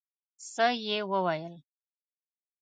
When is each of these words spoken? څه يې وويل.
څه 0.51 0.65
يې 0.85 0.97
وويل. 1.11 1.55